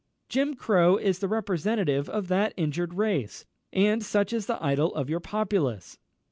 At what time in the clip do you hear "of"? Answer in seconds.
2.09-2.27, 4.95-5.11